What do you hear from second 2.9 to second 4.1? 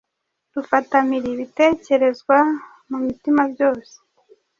mitima byose